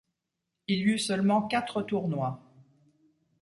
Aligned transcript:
Il 0.67 0.79
y 0.79 0.93
eut 0.93 0.97
seulement 0.97 1.43
quatre 1.43 1.83
tournois. 1.83 2.41